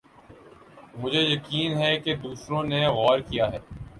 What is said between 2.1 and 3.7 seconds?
دوسروں نے غور کِیا ہے